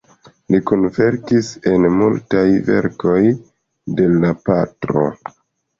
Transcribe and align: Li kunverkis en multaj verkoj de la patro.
Li 0.53 0.61
kunverkis 0.69 1.51
en 1.73 1.87
multaj 1.99 2.47
verkoj 2.73 3.21
de 4.01 4.13
la 4.19 4.35
patro. 4.51 5.11